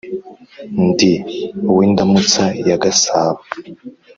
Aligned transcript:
ndi 0.87 1.11
uw’indamutsa 1.71 2.43
ya 2.67 2.77
gasabo 2.83 3.39